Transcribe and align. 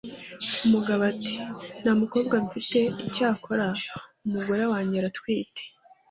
Umugabo 0.65 1.01
ati:"Nta 1.11 1.91
mukobwa 2.01 2.35
mfite, 2.45 2.79
icyakora 3.05 3.67
umugore 4.25 4.63
wange 4.71 4.95
aratwite 4.99 5.61